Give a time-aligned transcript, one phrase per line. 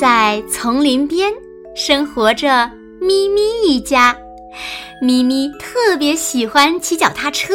[0.00, 1.30] 在丛林边
[1.76, 2.70] 生活着
[3.02, 4.16] 咪咪一家。
[5.02, 7.52] 咪咪特别喜欢骑脚踏车，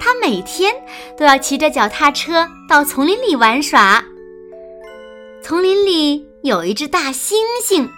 [0.00, 0.72] 它每天
[1.16, 4.00] 都要骑着脚踏车到丛林里玩耍。
[5.42, 7.32] 丛林里有一只大猩
[7.68, 7.88] 猩，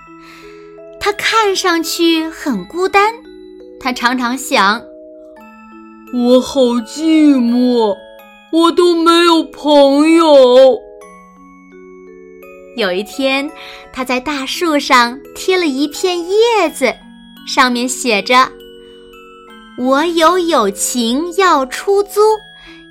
[0.99, 3.13] 它看上去很孤单。
[3.79, 4.81] 它常常想
[6.17, 7.95] ：“我好寂寞，
[8.55, 10.81] 我都没有朋友。”
[12.81, 13.49] 有一天，
[13.93, 16.95] 他在大树上贴了一片叶子，
[17.47, 18.51] 上面写着
[19.79, 22.21] ：“我有友情要出租，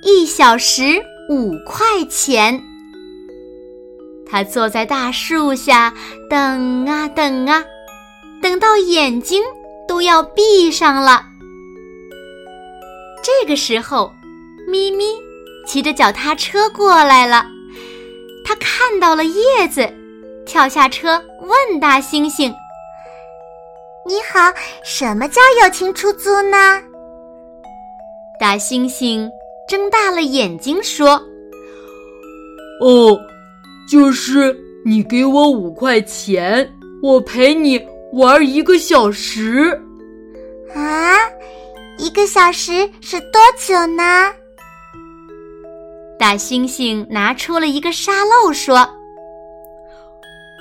[0.04, 2.62] 一小时五块钱。”
[4.30, 5.92] 他坐在大树下
[6.28, 7.64] 等啊等啊，
[8.40, 9.42] 等到眼睛
[9.88, 11.26] 都要闭上了。
[13.24, 14.12] 这个时候，
[14.68, 15.04] 咪咪
[15.66, 17.44] 骑着脚踏车过来了。
[18.44, 19.88] 他看到了叶子，
[20.46, 22.52] 跳下车问大猩猩
[24.06, 24.52] ：“你好，
[24.84, 26.82] 什么叫友情出租呢？”
[28.40, 29.30] 大猩猩
[29.68, 31.20] 睁大了眼睛说
[32.80, 33.18] ：“哦，
[33.90, 36.68] 就是你给我五块钱，
[37.02, 37.80] 我陪你
[38.12, 39.78] 玩一个小时。”
[40.74, 41.16] 啊，
[41.98, 44.32] 一个小时是多久呢？
[46.20, 48.86] 大猩猩拿出了一个沙漏，说：“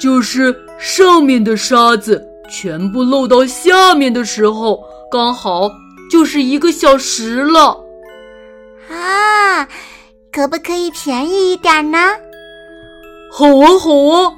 [0.02, 5.70] 就是上面的沙子全部漏到下面的时候，刚好
[6.10, 7.84] 就是一个小时了。”
[8.90, 9.68] 啊，
[10.32, 11.98] 可不可以便宜一点呢？
[13.30, 14.34] 好啊，好啊！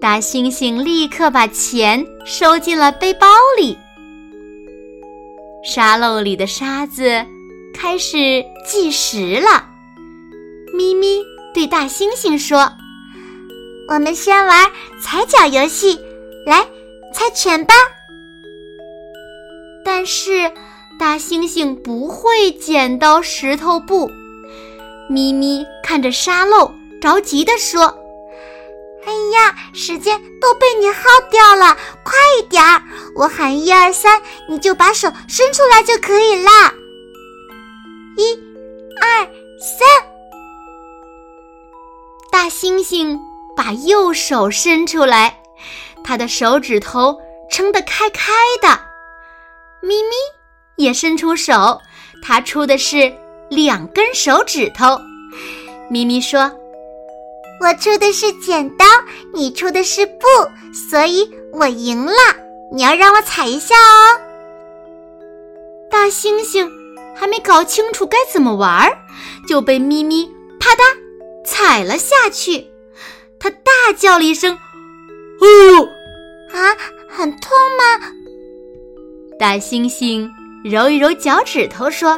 [0.00, 3.26] 大猩猩立刻把钱收进了背包
[3.58, 3.76] 里。
[5.64, 7.26] 沙漏里的沙子
[7.74, 9.70] 开始计时了。
[10.72, 11.22] 咪咪
[11.52, 12.72] 对大猩猩说
[13.88, 14.70] ：“我们先玩
[15.02, 16.00] 踩脚游戏，
[16.46, 16.66] 来
[17.12, 17.74] 猜拳吧。”
[19.84, 20.50] 但是
[20.98, 24.10] 大猩猩不会剪刀石头布。
[25.10, 26.72] 咪咪看着沙漏，
[27.02, 27.82] 着急地说
[29.04, 32.82] ：“哎呀，时间都被你耗掉了，快一点儿！
[33.16, 36.72] 我喊一二三，你就把手伸出来就可以啦。
[38.16, 38.34] 一、
[39.02, 39.26] 二、
[39.60, 40.11] 三。”
[42.32, 43.20] 大猩猩
[43.54, 45.38] 把右手伸出来，
[46.02, 47.20] 他的手指头
[47.50, 48.32] 撑得开开
[48.62, 48.68] 的。
[49.82, 50.16] 咪咪
[50.76, 51.78] 也伸出手，
[52.22, 53.14] 他出的是
[53.50, 54.98] 两根手指头。
[55.90, 56.50] 咪咪说
[57.60, 58.86] ：“我出的是剪刀，
[59.34, 60.24] 你出的是布，
[60.72, 62.14] 所以我赢了。
[62.72, 64.18] 你要让我踩一下哦。”
[65.92, 66.66] 大猩猩
[67.14, 68.90] 还没搞清楚该怎么玩，
[69.46, 70.26] 就被咪咪
[70.58, 71.01] 啪嗒。
[71.44, 72.66] 踩了下去，
[73.38, 74.56] 他大叫了一声
[75.40, 75.88] ：“哦！
[76.52, 76.76] 啊，
[77.08, 78.12] 很痛吗？”
[79.38, 80.30] 大猩猩
[80.64, 82.10] 揉一揉脚趾头说：“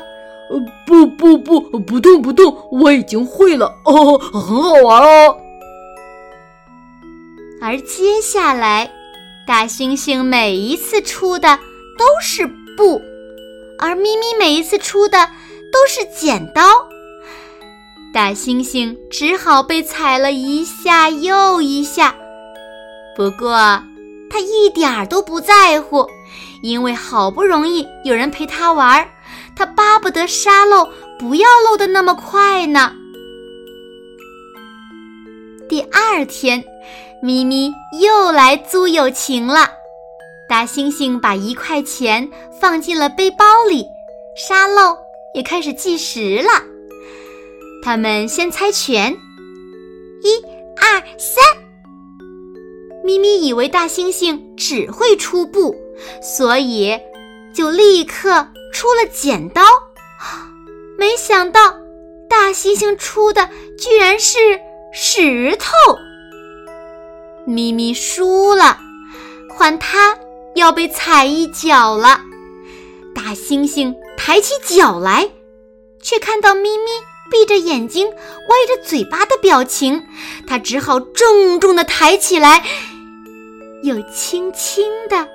[0.51, 5.37] 呃，不不不，不动不动，我已经会了哦，很好玩哦。”
[7.63, 8.93] 而接下来，
[9.47, 11.59] 大猩猩每一次出的
[11.97, 12.47] 都是
[12.77, 13.01] 布，
[13.79, 15.31] 而咪咪每一次出的
[15.73, 16.63] 都是剪刀。
[18.15, 22.15] 大猩猩只好被踩了一下又一下，
[23.17, 23.57] 不过
[24.31, 26.07] 他一点儿都不在乎，
[26.63, 29.05] 因为好不容易有人陪他玩，
[29.57, 30.89] 他巴不得沙漏
[31.19, 32.93] 不要漏的那么快呢。
[35.69, 36.63] 第二天，
[37.21, 39.69] 咪咪又来租友情了。
[40.49, 43.85] 大猩猩把一块钱放进了背包里，
[44.37, 44.97] 沙漏
[45.35, 46.74] 也开始计时了。
[47.85, 49.13] 他们先猜拳，
[50.23, 50.43] 一、
[50.81, 51.45] 二、三。
[53.05, 55.77] 咪咪以为大猩猩只会出布，
[56.23, 56.99] 所以
[57.55, 59.61] 就立刻出了剪刀。
[60.97, 61.61] 没想到
[62.27, 64.39] 大猩猩出的居然是
[64.95, 65.71] 石头，
[67.45, 68.79] 咪咪输了，
[69.51, 70.19] 换他
[70.55, 72.23] 要被踩一脚了。
[73.15, 75.29] 大猩猩抬起脚来，
[76.01, 77.14] 却看到咪咪。
[77.35, 80.01] 闭着眼睛、歪着嘴巴的表情，
[80.47, 82.63] 他只好重重的抬起来，
[83.83, 85.29] 又轻轻的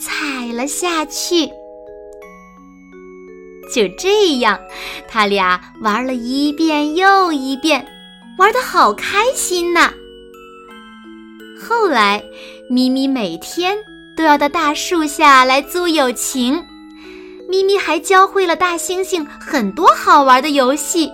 [0.00, 1.46] 踩了下去。
[3.70, 4.58] 就这样，
[5.06, 7.86] 他俩玩了一遍又一遍，
[8.38, 9.92] 玩的好开心呐。
[11.60, 12.24] 后来，
[12.70, 13.76] 咪咪每天
[14.16, 16.64] 都要到大树下来租友情。
[17.46, 21.12] 咪咪还教会了大猩猩很多好玩的游戏。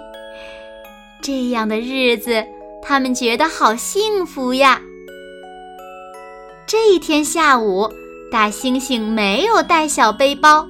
[1.23, 2.45] 这样的日子，
[2.83, 4.83] 他们觉得好幸福呀。
[6.67, 7.89] 这一天下午，
[8.31, 10.67] 大猩猩没有带小背包，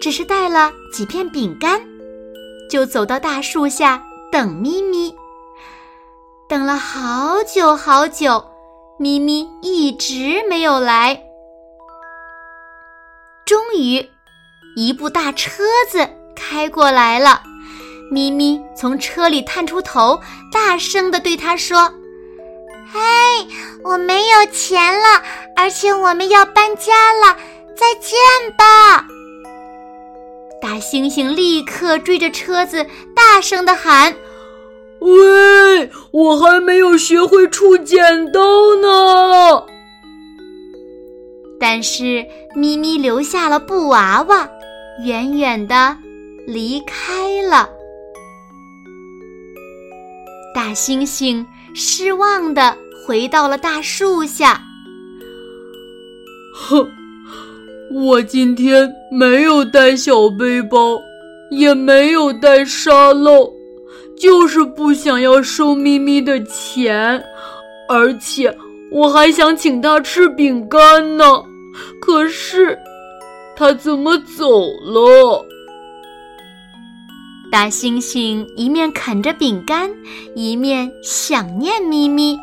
[0.00, 1.80] 只是带了几片饼干，
[2.68, 4.02] 就走到大树下
[4.32, 5.14] 等咪咪。
[6.48, 8.44] 等了好久好久，
[8.98, 11.22] 咪咪一直没有来。
[13.46, 14.04] 终于。
[14.74, 17.42] 一部大车子开过来了，
[18.12, 20.20] 咪咪从车里探出头，
[20.52, 21.90] 大声地对他说
[22.92, 23.00] ：“嘿，
[23.82, 25.22] 我没有钱了，
[25.56, 27.34] 而且我们要搬家了，
[27.74, 28.14] 再见
[28.58, 29.06] 吧！”
[30.60, 32.86] 大猩猩立刻追着车子，
[33.16, 34.14] 大声地喊
[35.00, 38.40] ：“喂，我还没有学会触剪刀
[38.76, 39.64] 呢！”
[41.58, 44.46] 但是咪咪留下了布娃娃。
[45.02, 45.96] 远远的
[46.46, 47.70] 离开了，
[50.54, 51.44] 大猩猩
[51.74, 54.60] 失望的回到了大树下。
[56.54, 56.86] 哼，
[57.92, 61.00] 我今天没有带小背包，
[61.50, 63.50] 也没有带沙漏，
[64.16, 67.22] 就是不想要收咪咪的钱，
[67.88, 68.54] 而且
[68.90, 71.24] 我还想请他吃饼干呢。
[72.00, 72.78] 可是。
[73.54, 75.44] 他怎么走了？
[77.52, 79.90] 大猩猩一面啃着饼干，
[80.34, 82.38] 一面想念咪咪。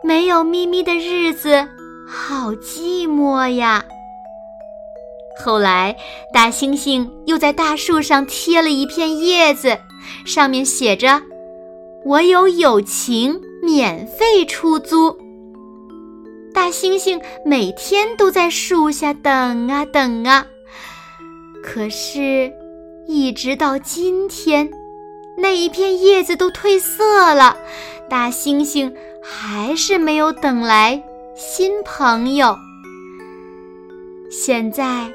[0.00, 1.66] 没有咪咪的日子，
[2.06, 3.84] 好寂寞呀。
[5.44, 5.96] 后来，
[6.32, 9.76] 大猩猩又在大树上贴了一片叶子，
[10.24, 11.20] 上面写着
[12.06, 15.18] ：“我有友情，免费出租。”
[16.54, 20.46] 大猩猩每天都在树下等啊等啊，
[21.60, 22.52] 可是，
[23.06, 24.70] 一直到今天，
[25.36, 27.56] 那一片叶子都褪色了，
[28.08, 28.92] 大猩猩
[29.22, 31.02] 还是没有等来
[31.36, 32.56] 新朋友。
[34.30, 35.10] 现在，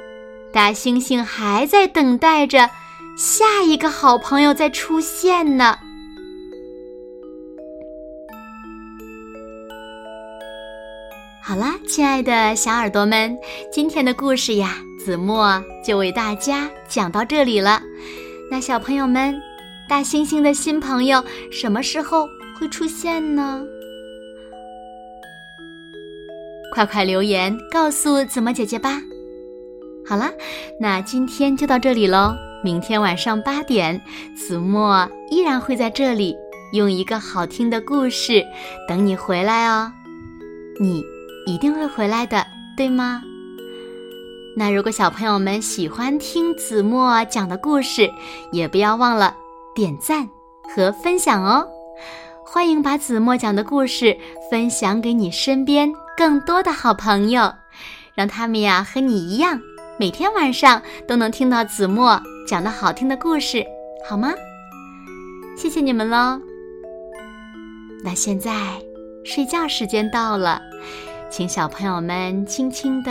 [0.52, 2.70] 大猩猩还在等待着
[3.16, 5.76] 下一个好朋友再出现呢。
[11.42, 13.36] 好啦，亲爱的小耳朵们，
[13.72, 17.80] 今天的故事呀，子墨就为大家讲到这里了。
[18.50, 19.34] 那小朋友们，
[19.88, 23.64] 大猩猩的新朋友什么时候会出现呢？
[26.72, 29.00] 快快留言告诉子墨姐姐吧。
[30.06, 30.30] 好啦，
[30.78, 32.34] 那今天就到这里喽。
[32.62, 33.98] 明天晚上八点，
[34.36, 36.36] 子墨依然会在这里，
[36.74, 38.44] 用一个好听的故事
[38.86, 39.90] 等你回来哦。
[40.78, 41.02] 你。
[41.46, 42.46] 一定会回来的，
[42.76, 43.22] 对吗？
[44.56, 48.10] 那如果小朋友们喜欢听子墨讲的故事，
[48.52, 49.34] 也不要忘了
[49.74, 50.28] 点赞
[50.74, 51.66] 和分享哦。
[52.44, 54.16] 欢迎把子墨讲的故事
[54.50, 57.52] 分享给你身边更多的好朋友，
[58.14, 59.60] 让他们呀和你一样，
[59.98, 63.64] 每天晚上都能听到子墨讲的好听的故事，
[64.08, 64.32] 好吗？
[65.56, 66.40] 谢谢你们喽。
[68.02, 68.52] 那现在
[69.24, 70.60] 睡觉时间到了。
[71.30, 73.10] 请小朋友们轻轻地